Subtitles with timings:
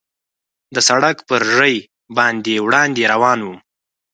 [0.75, 1.75] د سړک پر ژۍ
[2.17, 3.59] باندې وړاندې روان ووم.